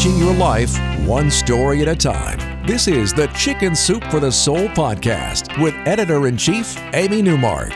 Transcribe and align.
changing 0.00 0.18
your 0.18 0.34
life 0.34 0.78
one 1.06 1.30
story 1.30 1.82
at 1.82 1.88
a 1.88 1.94
time. 1.94 2.66
This 2.66 2.88
is 2.88 3.12
the 3.12 3.26
Chicken 3.28 3.76
Soup 3.76 4.02
for 4.04 4.18
the 4.18 4.32
Soul 4.32 4.66
podcast 4.68 5.60
with 5.62 5.74
editor 5.86 6.26
in 6.26 6.38
chief, 6.38 6.74
Amy 6.94 7.20
Newmark. 7.20 7.70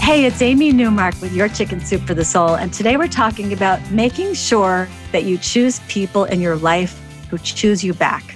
Hey, 0.00 0.24
it's 0.24 0.40
Amy 0.40 0.72
Newmark 0.72 1.20
with 1.20 1.34
your 1.34 1.48
Chicken 1.48 1.80
Soup 1.80 2.00
for 2.02 2.14
the 2.14 2.24
Soul. 2.24 2.56
And 2.56 2.72
today 2.72 2.96
we're 2.96 3.06
talking 3.06 3.52
about 3.52 3.90
making 3.90 4.32
sure 4.32 4.88
that 5.12 5.24
you 5.24 5.36
choose 5.36 5.80
people 5.88 6.24
in 6.24 6.40
your 6.40 6.56
life 6.56 6.98
who 7.28 7.36
choose 7.36 7.84
you 7.84 7.92
back. 7.92 8.34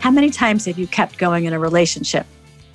How 0.00 0.10
many 0.10 0.28
times 0.28 0.66
have 0.66 0.78
you 0.78 0.86
kept 0.86 1.16
going 1.16 1.46
in 1.46 1.54
a 1.54 1.58
relationship, 1.58 2.26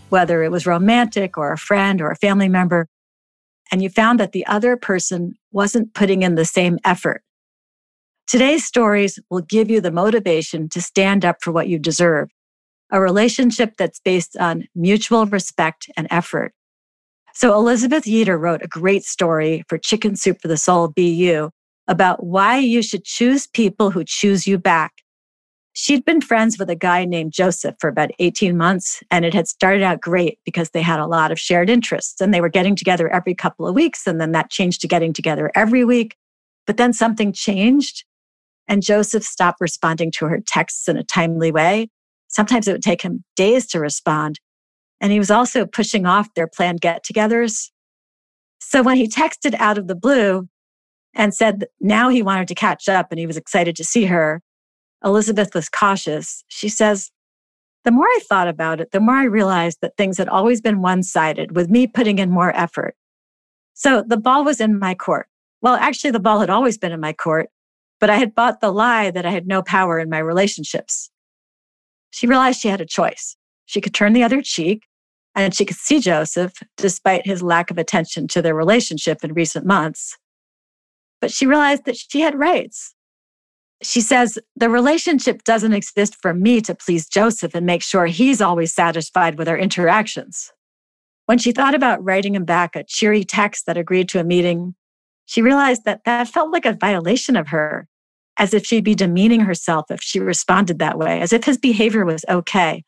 whether 0.09 0.41
it 0.41 0.50
was 0.50 0.65
romantic 0.65 1.37
or 1.37 1.51
a 1.51 1.57
friend 1.57 2.01
or 2.01 2.09
a 2.09 2.15
family 2.15 2.50
member, 2.50 2.87
and 3.71 3.83
you 3.83 3.89
found 3.89 4.19
that 4.19 4.32
the 4.32 4.47
other 4.47 4.75
person 4.75 5.36
wasn't 5.51 5.93
putting 5.93 6.23
in 6.23 6.33
the 6.33 6.46
same 6.46 6.79
effort? 6.83 7.21
Today's 8.31 8.63
stories 8.63 9.19
will 9.29 9.41
give 9.41 9.69
you 9.69 9.81
the 9.81 9.91
motivation 9.91 10.69
to 10.69 10.79
stand 10.79 11.25
up 11.25 11.39
for 11.41 11.51
what 11.51 11.67
you 11.67 11.77
deserve, 11.77 12.29
a 12.89 13.01
relationship 13.01 13.75
that's 13.77 13.99
based 13.99 14.37
on 14.37 14.69
mutual 14.73 15.25
respect 15.25 15.89
and 15.97 16.07
effort. 16.09 16.54
So, 17.33 17.54
Elizabeth 17.54 18.05
Yeater 18.05 18.39
wrote 18.39 18.61
a 18.63 18.69
great 18.69 19.04
story 19.04 19.65
for 19.67 19.77
Chicken 19.77 20.15
Soup 20.15 20.41
for 20.41 20.47
the 20.47 20.55
Soul 20.55 20.87
Be 20.87 21.11
You 21.11 21.51
about 21.89 22.23
why 22.23 22.57
you 22.57 22.81
should 22.81 23.04
choose 23.04 23.47
people 23.47 23.91
who 23.91 24.05
choose 24.05 24.47
you 24.47 24.57
back. 24.57 24.93
She'd 25.73 26.05
been 26.05 26.21
friends 26.21 26.57
with 26.57 26.69
a 26.69 26.75
guy 26.75 27.04
named 27.04 27.33
Joseph 27.33 27.75
for 27.82 27.89
about 27.89 28.11
18 28.19 28.55
months, 28.55 29.04
and 29.11 29.25
it 29.25 29.33
had 29.33 29.49
started 29.49 29.83
out 29.83 29.99
great 29.99 30.39
because 30.45 30.69
they 30.69 30.82
had 30.82 31.01
a 31.01 31.05
lot 31.05 31.33
of 31.33 31.39
shared 31.39 31.69
interests 31.69 32.21
and 32.21 32.33
they 32.33 32.39
were 32.39 32.47
getting 32.47 32.77
together 32.77 33.09
every 33.09 33.35
couple 33.35 33.67
of 33.67 33.75
weeks. 33.75 34.07
And 34.07 34.21
then 34.21 34.31
that 34.31 34.49
changed 34.49 34.79
to 34.81 34.88
getting 34.88 35.11
together 35.11 35.51
every 35.53 35.83
week. 35.83 36.16
But 36.66 36.77
then 36.77 36.93
something 36.93 37.33
changed 37.33 38.05
and 38.72 38.81
Joseph 38.81 39.25
stopped 39.25 39.59
responding 39.59 40.11
to 40.11 40.27
her 40.27 40.39
texts 40.47 40.88
in 40.88 40.95
a 40.95 41.03
timely 41.03 41.52
way. 41.52 41.89
Sometimes 42.30 42.69
it 42.69 42.72
would 42.72 42.81
take 42.81 43.02
him 43.02 43.25
days 43.36 43.67
to 43.67 43.81
respond. 43.81 44.39
And 45.02 45.11
he 45.11 45.19
was 45.19 45.30
also 45.30 45.66
pushing 45.66 46.05
off 46.05 46.33
their 46.36 46.47
planned 46.47 46.80
get 46.80 47.03
togethers. 47.03 47.69
So 48.61 48.81
when 48.81 48.95
he 48.95 49.09
texted 49.09 49.55
out 49.55 49.78
of 49.78 49.88
the 49.88 49.95
blue 49.95 50.47
and 51.13 51.33
said 51.33 51.66
now 51.81 52.08
he 52.08 52.23
wanted 52.23 52.47
to 52.47 52.55
catch 52.55 52.88
up 52.88 53.08
and 53.11 53.19
he 53.19 53.25
was 53.25 53.36
excited 53.36 53.75
to 53.75 53.83
see 53.83 54.05
her, 54.05 54.41
Elizabeth 55.03 55.53
was 55.53 55.67
cautious. 55.67 56.45
She 56.47 56.69
says, 56.69 57.11
the 57.83 57.91
more 57.91 58.06
I 58.06 58.19
thought 58.30 58.47
about 58.47 58.80
it, 58.80 58.91
the 58.91 59.02
more 59.02 59.16
I 59.16 59.25
realized 59.25 59.80
that 59.81 59.97
things 59.97 60.17
had 60.17 60.30
always 60.30 60.61
been 60.61 60.81
one 60.81 61.03
sided 61.03 61.58
with 61.58 61.69
me 61.69 61.88
putting 61.88 62.19
in 62.19 62.31
more 62.31 62.56
effort. 62.56 62.95
So 63.73 64.02
the 64.08 64.16
ball 64.16 64.45
was 64.45 64.61
in 64.61 64.80
my 64.80 64.95
court. 64.95 65.28
Well, 65.61 65.75
actually, 65.75 66.11
the 66.11 66.22
ball 66.22 66.39
had 66.39 66.50
always 66.50 66.78
been 66.78 66.94
in 66.94 67.02
my 67.02 67.11
court, 67.11 67.50
but 68.02 68.09
I 68.09 68.17
had 68.17 68.35
bought 68.35 68.59
the 68.59 68.71
lie 68.71 69.11
that 69.11 69.25
I 69.25 69.30
had 69.30 69.47
no 69.47 69.61
power 69.61 69.99
in 69.99 70.09
my 70.09 70.17
relationships. 70.17 71.11
She 72.09 72.27
realized 72.27 72.59
she 72.59 72.67
had 72.67 72.81
a 72.81 72.85
choice. 72.85 73.38
She 73.67 73.80
could 73.80 73.94
turn 73.94 74.13
the 74.13 74.23
other 74.23 74.41
cheek 74.41 74.83
and 75.35 75.55
she 75.55 75.63
could 75.63 75.77
see 75.77 75.99
Joseph 75.99 76.52
despite 76.75 77.25
his 77.25 77.41
lack 77.41 77.72
of 77.72 77.77
attention 77.77 78.27
to 78.29 78.41
their 78.41 78.55
relationship 78.55 79.23
in 79.23 79.33
recent 79.33 79.66
months. 79.66 80.17
But 81.22 81.31
she 81.31 81.45
realized 81.45 81.85
that 81.85 81.95
she 81.95 82.22
had 82.22 82.38
rights. 82.38 82.95
She 83.83 84.02
says, 84.02 84.38
the 84.55 84.69
relationship 84.69 85.44
doesn't 85.44 85.73
exist 85.73 86.17
for 86.22 86.33
me 86.33 86.59
to 86.61 86.75
please 86.75 87.07
Joseph 87.07 87.55
and 87.55 87.66
make 87.66 87.83
sure 87.83 88.07
he's 88.07 88.41
always 88.41 88.73
satisfied 88.73 89.38
with 89.38 89.47
our 89.47 89.57
interactions. 89.57 90.52
When 91.27 91.38
she 91.38 91.52
thought 91.52 91.75
about 91.75 92.03
writing 92.03 92.35
him 92.35 92.45
back 92.45 92.75
a 92.75 92.83
cheery 92.83 93.23
text 93.23 93.67
that 93.67 93.77
agreed 93.77 94.09
to 94.09 94.19
a 94.19 94.23
meeting, 94.23 94.75
she 95.25 95.41
realized 95.41 95.85
that 95.85 96.02
that 96.05 96.27
felt 96.27 96.52
like 96.52 96.66
a 96.66 96.73
violation 96.73 97.35
of 97.35 97.49
her 97.49 97.88
as 98.37 98.53
if 98.53 98.66
she'd 98.66 98.83
be 98.83 98.95
demeaning 98.95 99.41
herself 99.41 99.91
if 99.91 100.01
she 100.01 100.19
responded 100.19 100.79
that 100.79 100.97
way, 100.97 101.22
as 101.22 101.33
if 101.33 101.44
his 101.44 101.57
behavior 101.57 102.06
was 102.06 102.25
okay. 102.29 102.83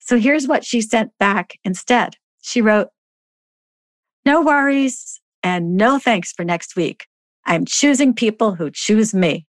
So 0.00 0.18
here's 0.18 0.48
what 0.48 0.64
she 0.64 0.80
sent 0.80 1.12
back 1.18 1.58
instead. 1.64 2.16
She 2.42 2.60
wrote, 2.60 2.88
No 4.24 4.42
worries 4.42 5.20
and 5.42 5.76
no 5.76 5.98
thanks 5.98 6.32
for 6.32 6.44
next 6.44 6.76
week. 6.76 7.06
I'm 7.44 7.64
choosing 7.64 8.14
people 8.14 8.54
who 8.54 8.70
choose 8.70 9.14
me. 9.14 9.46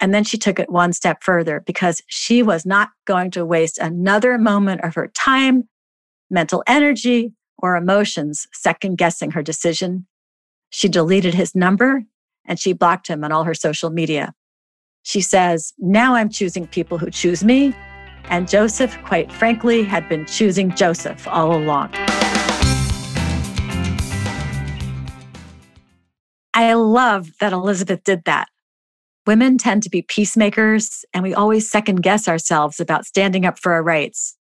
And 0.00 0.14
then 0.14 0.24
she 0.24 0.38
took 0.38 0.58
it 0.58 0.70
one 0.70 0.92
step 0.92 1.22
further 1.22 1.62
because 1.66 2.02
she 2.08 2.42
was 2.42 2.64
not 2.64 2.90
going 3.06 3.30
to 3.32 3.44
waste 3.44 3.78
another 3.78 4.38
moment 4.38 4.82
of 4.82 4.94
her 4.94 5.08
time, 5.08 5.68
mental 6.30 6.62
energy, 6.66 7.34
or 7.58 7.76
emotions 7.76 8.46
second 8.52 8.96
guessing 8.96 9.32
her 9.32 9.42
decision. 9.42 10.06
She 10.70 10.88
deleted 10.88 11.34
his 11.34 11.54
number 11.54 12.04
and 12.44 12.58
she 12.58 12.72
blocked 12.72 13.08
him 13.08 13.24
on 13.24 13.32
all 13.32 13.44
her 13.44 13.54
social 13.54 13.90
media. 13.90 14.32
She 15.02 15.20
says, 15.20 15.72
Now 15.78 16.14
I'm 16.14 16.28
choosing 16.28 16.66
people 16.66 16.98
who 16.98 17.10
choose 17.10 17.42
me. 17.44 17.74
And 18.24 18.48
Joseph, 18.48 18.96
quite 19.04 19.32
frankly, 19.32 19.82
had 19.82 20.08
been 20.08 20.26
choosing 20.26 20.74
Joseph 20.74 21.26
all 21.26 21.56
along. 21.56 21.90
I 26.52 26.74
love 26.74 27.30
that 27.40 27.52
Elizabeth 27.52 28.04
did 28.04 28.24
that. 28.24 28.48
Women 29.26 29.58
tend 29.58 29.82
to 29.84 29.90
be 29.90 30.02
peacemakers, 30.02 31.04
and 31.14 31.22
we 31.22 31.34
always 31.34 31.70
second 31.70 32.02
guess 32.02 32.26
ourselves 32.26 32.80
about 32.80 33.06
standing 33.06 33.44
up 33.44 33.58
for 33.58 33.72
our 33.72 33.82
rights. 33.82 34.36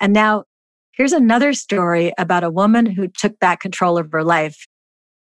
And 0.00 0.12
now, 0.12 0.44
here's 0.92 1.12
another 1.12 1.52
story 1.52 2.12
about 2.18 2.44
a 2.44 2.50
woman 2.50 2.86
who 2.86 3.08
took 3.08 3.38
back 3.38 3.60
control 3.60 3.98
of 3.98 4.10
her 4.12 4.24
life 4.24 4.66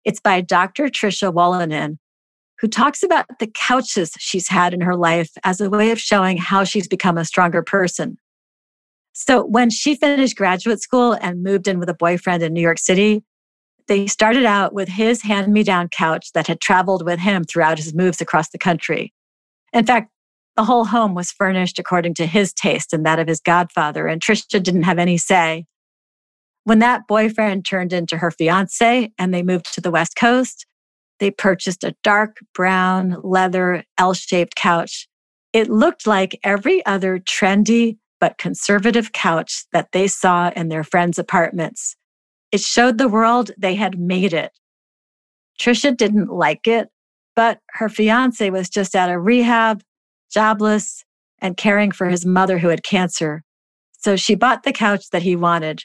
it's 0.04 0.20
by 0.20 0.40
Dr. 0.40 0.88
Tricia 0.88 1.32
Wolanin, 1.32 1.98
who 2.60 2.68
talks 2.68 3.02
about 3.02 3.26
the 3.38 3.46
couches 3.46 4.12
she's 4.18 4.48
had 4.48 4.74
in 4.74 4.80
her 4.80 4.96
life 4.96 5.30
as 5.44 5.60
a 5.60 5.70
way 5.70 5.90
of 5.90 5.98
showing 5.98 6.36
how 6.36 6.64
she's 6.64 6.88
become 6.88 7.16
a 7.16 7.24
stronger 7.24 7.62
person. 7.62 8.18
So 9.12 9.44
when 9.44 9.70
she 9.70 9.94
finished 9.94 10.36
graduate 10.36 10.80
school 10.80 11.12
and 11.20 11.42
moved 11.42 11.68
in 11.68 11.78
with 11.78 11.88
a 11.88 11.94
boyfriend 11.94 12.42
in 12.42 12.52
New 12.52 12.60
York 12.60 12.78
City, 12.78 13.24
they 13.88 14.06
started 14.06 14.44
out 14.44 14.72
with 14.72 14.88
his 14.88 15.22
hand 15.22 15.52
me 15.52 15.62
down 15.62 15.88
couch 15.88 16.32
that 16.32 16.46
had 16.46 16.60
traveled 16.60 17.04
with 17.04 17.18
him 17.18 17.44
throughout 17.44 17.78
his 17.78 17.92
moves 17.92 18.20
across 18.20 18.50
the 18.50 18.58
country. 18.58 19.12
In 19.72 19.84
fact, 19.84 20.10
the 20.56 20.64
whole 20.64 20.84
home 20.84 21.14
was 21.14 21.32
furnished 21.32 21.78
according 21.78 22.14
to 22.14 22.26
his 22.26 22.52
taste 22.52 22.92
and 22.92 23.04
that 23.06 23.18
of 23.18 23.26
his 23.26 23.40
godfather, 23.40 24.06
and 24.06 24.20
Tricia 24.20 24.62
didn't 24.62 24.82
have 24.82 24.98
any 24.98 25.16
say. 25.16 25.64
When 26.64 26.78
that 26.80 27.06
boyfriend 27.06 27.64
turned 27.64 27.92
into 27.92 28.18
her 28.18 28.30
fiance 28.30 29.10
and 29.18 29.34
they 29.34 29.42
moved 29.42 29.72
to 29.74 29.80
the 29.80 29.90
West 29.90 30.16
Coast, 30.16 30.66
they 31.18 31.30
purchased 31.30 31.84
a 31.84 31.94
dark 32.02 32.38
brown 32.54 33.16
leather 33.22 33.84
L 33.98 34.14
shaped 34.14 34.56
couch. 34.56 35.08
It 35.52 35.68
looked 35.68 36.06
like 36.06 36.38
every 36.44 36.84
other 36.86 37.18
trendy 37.18 37.98
but 38.20 38.38
conservative 38.38 39.12
couch 39.12 39.64
that 39.72 39.92
they 39.92 40.06
saw 40.06 40.50
in 40.54 40.68
their 40.68 40.84
friends' 40.84 41.18
apartments. 41.18 41.96
It 42.52 42.60
showed 42.60 42.98
the 42.98 43.08
world 43.08 43.50
they 43.56 43.74
had 43.74 43.98
made 43.98 44.32
it. 44.32 44.52
Tricia 45.58 45.96
didn't 45.96 46.30
like 46.30 46.66
it, 46.66 46.88
but 47.36 47.60
her 47.70 47.88
fiance 47.88 48.48
was 48.50 48.68
just 48.68 48.94
out 48.94 49.10
of 49.10 49.24
rehab, 49.24 49.82
jobless, 50.30 51.04
and 51.40 51.56
caring 51.56 51.90
for 51.90 52.08
his 52.08 52.26
mother 52.26 52.58
who 52.58 52.68
had 52.68 52.82
cancer. 52.82 53.42
So 53.92 54.16
she 54.16 54.34
bought 54.34 54.62
the 54.62 54.72
couch 54.72 55.10
that 55.10 55.22
he 55.22 55.36
wanted. 55.36 55.84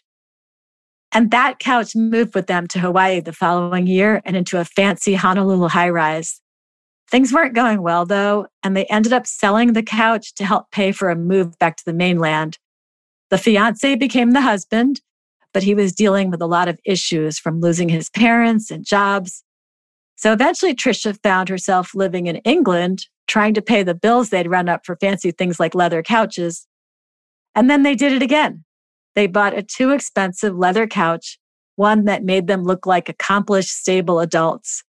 And 1.16 1.32
that 1.32 1.60
couch 1.60 1.96
moved 1.96 2.36
with 2.36 2.48
them 2.48 2.68
to 2.68 2.80
Hawaii 2.80 3.22
the 3.22 3.32
following 3.32 3.88
year 3.88 4.22
and 4.26 4.36
into 4.36 4.60
a 4.60 4.66
fancy 4.66 5.16
Honolulu 5.16 5.70
high 5.70 5.90
rise. 5.90 6.42
Things 7.10 7.32
weren't 7.32 7.56
going 7.56 7.82
well 7.82 8.06
though, 8.06 8.48
and 8.64 8.76
they 8.76 8.84
ended 8.88 9.14
up 9.14 9.26
selling 9.26 9.72
the 9.72 9.82
couch 9.82 10.36
to 10.36 10.46
help 10.46 10.72
pay 10.72 10.92
for 10.92 11.10
a 11.10 11.16
move 11.16 11.58
back 11.58 11.78
to 11.78 11.86
the 11.86 11.94
mainland. 11.94 12.58
The 13.30 13.38
fiance 13.38 13.96
became 13.96 14.32
the 14.32 14.42
husband, 14.42 15.00
but 15.54 15.64
he 15.64 15.74
was 15.74 15.94
dealing 15.94 16.32
with 16.32 16.42
a 16.42 16.48
lot 16.48 16.68
of 16.68 16.82
issues 16.84 17.40
from 17.40 17.62
losing 17.62 17.88
his 17.88 18.10
parents 18.10 18.70
and 18.70 18.86
jobs. 18.86 19.42
So 20.18 20.34
eventually, 20.34 20.76
Tricia 20.76 21.18
found 21.24 21.48
herself 21.48 21.96
living 21.96 22.28
in 22.28 22.38
England, 22.38 23.08
trying 23.26 23.54
to 23.54 23.62
pay 23.62 23.84
the 23.84 23.96
bills 23.96 24.32
they'd 24.32 24.50
run 24.50 24.68
up 24.68 24.86
for 24.86 24.98
fancy 24.98 25.32
things 25.32 25.62
like 25.62 25.76
leather 25.76 26.04
couches. 26.04 26.68
And 27.56 27.70
then 27.70 27.84
they 27.84 27.96
did 27.96 28.12
it 28.12 28.22
again. 28.22 28.66
They 29.16 29.28
bought 29.28 29.58
a 29.58 29.64
too 29.64 29.92
expensive 29.92 30.56
leather 30.56 30.88
couch, 30.88 31.40
one 31.76 32.06
that 32.06 32.24
made 32.24 32.48
them 32.48 32.64
look 32.64 32.86
like 32.86 33.10
accomplished, 33.10 33.70
stable 33.70 34.20
adults. 34.20 34.84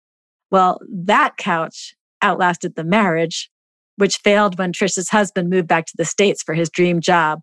Well, 0.50 0.80
that 0.90 1.36
couch 1.36 1.94
outlasted 2.22 2.74
the 2.74 2.84
marriage, 2.84 3.50
which 3.96 4.18
failed 4.18 4.58
when 4.58 4.72
Tricia's 4.72 5.10
husband 5.10 5.50
moved 5.50 5.68
back 5.68 5.86
to 5.86 5.96
the 5.96 6.04
States 6.04 6.42
for 6.42 6.54
his 6.54 6.70
dream 6.70 7.00
job. 7.00 7.40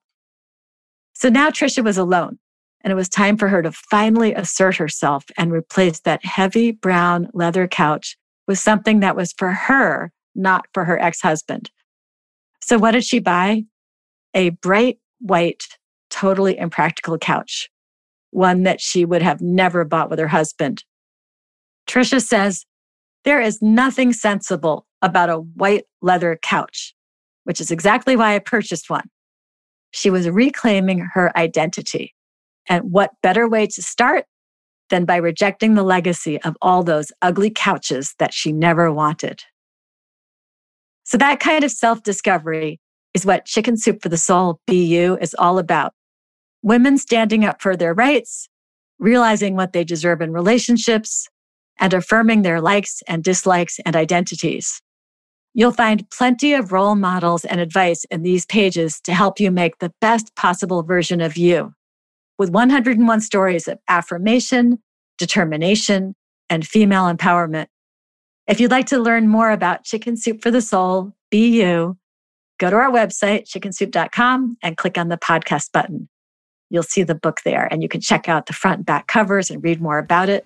So 1.13 1.29
now 1.29 1.49
Trisha 1.49 1.83
was 1.83 1.97
alone, 1.97 2.39
and 2.81 2.91
it 2.91 2.95
was 2.95 3.09
time 3.09 3.37
for 3.37 3.47
her 3.47 3.61
to 3.61 3.71
finally 3.71 4.33
assert 4.33 4.77
herself 4.77 5.25
and 5.37 5.51
replace 5.51 5.99
that 6.01 6.25
heavy 6.25 6.71
brown 6.71 7.29
leather 7.33 7.67
couch 7.67 8.17
with 8.47 8.57
something 8.57 9.01
that 9.01 9.15
was 9.15 9.33
for 9.37 9.51
her, 9.51 10.11
not 10.33 10.65
for 10.73 10.85
her 10.85 10.99
ex 10.99 11.21
husband. 11.21 11.69
So, 12.63 12.77
what 12.77 12.91
did 12.91 13.03
she 13.03 13.19
buy? 13.19 13.65
A 14.33 14.49
bright 14.49 14.99
white 15.19 15.63
totally 16.21 16.55
impractical 16.55 17.17
couch, 17.17 17.67
one 18.29 18.61
that 18.63 18.79
she 18.79 19.05
would 19.05 19.23
have 19.23 19.41
never 19.41 19.83
bought 19.83 20.09
with 20.09 20.19
her 20.19 20.27
husband. 20.27 20.83
Tricia 21.87 22.21
says, 22.21 22.63
There 23.23 23.41
is 23.41 23.59
nothing 23.59 24.13
sensible 24.13 24.85
about 25.01 25.31
a 25.31 25.37
white 25.37 25.85
leather 26.01 26.37
couch, 26.39 26.93
which 27.45 27.59
is 27.59 27.71
exactly 27.71 28.15
why 28.15 28.35
I 28.35 28.39
purchased 28.39 28.87
one. 28.87 29.09
She 29.89 30.11
was 30.11 30.29
reclaiming 30.29 31.09
her 31.15 31.35
identity. 31.35 32.13
And 32.69 32.91
what 32.91 33.11
better 33.23 33.49
way 33.49 33.65
to 33.65 33.81
start 33.81 34.25
than 34.91 35.05
by 35.05 35.15
rejecting 35.15 35.73
the 35.73 35.83
legacy 35.83 36.39
of 36.43 36.55
all 36.61 36.83
those 36.83 37.11
ugly 37.23 37.49
couches 37.49 38.13
that 38.19 38.31
she 38.31 38.51
never 38.51 38.93
wanted? 38.93 39.41
So, 41.03 41.17
that 41.17 41.39
kind 41.39 41.63
of 41.63 41.71
self 41.71 42.03
discovery 42.03 42.79
is 43.15 43.25
what 43.25 43.45
Chicken 43.45 43.75
Soup 43.75 43.99
for 44.03 44.09
the 44.09 44.17
Soul 44.17 44.59
Be 44.67 44.85
You 44.85 45.17
is 45.19 45.35
all 45.39 45.57
about. 45.57 45.93
Women 46.63 46.97
standing 46.97 47.43
up 47.43 47.61
for 47.61 47.75
their 47.75 47.93
rights, 47.93 48.47
realizing 48.99 49.55
what 49.55 49.73
they 49.73 49.83
deserve 49.83 50.21
in 50.21 50.31
relationships, 50.31 51.27
and 51.79 51.93
affirming 51.93 52.43
their 52.43 52.61
likes 52.61 53.01
and 53.07 53.23
dislikes 53.23 53.79
and 53.85 53.95
identities. 53.95 54.81
You'll 55.53 55.71
find 55.71 56.09
plenty 56.11 56.53
of 56.53 56.71
role 56.71 56.95
models 56.95 57.43
and 57.43 57.59
advice 57.59 58.05
in 58.05 58.21
these 58.21 58.45
pages 58.45 59.01
to 59.01 59.13
help 59.13 59.39
you 59.39 59.51
make 59.51 59.79
the 59.79 59.91
best 59.99 60.33
possible 60.35 60.83
version 60.83 61.19
of 61.19 61.35
you. 61.35 61.73
With 62.37 62.51
101 62.51 63.21
stories 63.21 63.67
of 63.67 63.79
affirmation, 63.89 64.79
determination, 65.17 66.15
and 66.49 66.65
female 66.65 67.13
empowerment. 67.13 67.67
If 68.47 68.59
you'd 68.59 68.71
like 68.71 68.87
to 68.87 68.99
learn 68.99 69.27
more 69.27 69.51
about 69.51 69.83
Chicken 69.83 70.17
Soup 70.17 70.41
for 70.41 70.51
the 70.51 70.61
Soul, 70.61 71.13
be 71.29 71.61
you, 71.61 71.97
go 72.59 72.69
to 72.69 72.75
our 72.75 72.91
website, 72.91 73.47
chickensoup.com, 73.47 74.57
and 74.63 74.77
click 74.77 74.97
on 74.97 75.09
the 75.09 75.17
podcast 75.17 75.71
button. 75.71 76.09
You'll 76.71 76.83
see 76.83 77.03
the 77.03 77.15
book 77.15 77.41
there, 77.43 77.67
and 77.69 77.83
you 77.83 77.89
can 77.89 77.99
check 77.99 78.29
out 78.29 78.45
the 78.45 78.53
front 78.53 78.77
and 78.77 78.85
back 78.85 79.07
covers 79.07 79.51
and 79.51 79.61
read 79.61 79.81
more 79.81 79.97
about 79.97 80.29
it. 80.29 80.45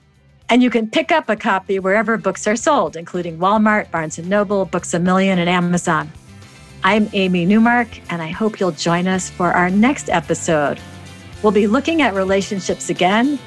And 0.50 0.63
you 0.63 0.72
can 0.72 0.89
pick 0.89 1.12
up 1.12 1.30
a 1.30 1.36
copy 1.36 1.77
wherever 1.77 2.18
books 2.18 2.48
are 2.48 2.56
sold, 2.56 2.95
including 2.95 3.38
Walmart, 3.38 3.92
Barnes 3.92 4.18
& 4.18 4.25
Noble, 4.25 4.66
Books 4.66 4.95
A 4.95 5.00
Million, 5.00 5.38
and 5.38 5.48
Amazon. 5.48 6.12
I'm 6.83 7.10
Amy 7.13 7.45
Newmark, 7.45 7.88
and 8.12 8.24
I 8.24 8.30
hope 8.30 8.60
you'll 8.60 8.72
join 8.72 9.07
us 9.07 9.30
for 9.30 9.51
our 9.54 9.69
next 9.69 10.10
episode. 10.10 10.80
We'll 11.44 11.51
be 11.51 11.68
looking 11.68 12.01
at 12.01 12.16
relationships 12.16 12.89
again, 12.89 13.38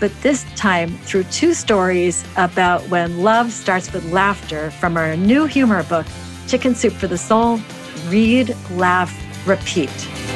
but 0.00 0.10
this 0.22 0.44
time 0.56 0.98
through 0.98 1.24
two 1.24 1.54
stories 1.54 2.24
about 2.36 2.82
when 2.88 3.22
love 3.22 3.52
starts 3.52 3.92
with 3.92 4.04
laughter 4.10 4.72
from 4.72 4.96
our 4.96 5.16
new 5.16 5.44
humor 5.44 5.84
book, 5.84 6.06
Chicken 6.48 6.74
Soup 6.74 6.92
for 6.92 7.06
the 7.06 7.18
Soul 7.18 7.60
Read, 8.08 8.56
Laugh, 8.72 9.16
Repeat. 9.46 10.35